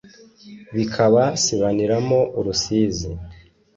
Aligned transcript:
Bikaba 0.75 1.23
sibaniramo 1.41 2.19
urusizi 2.39 3.09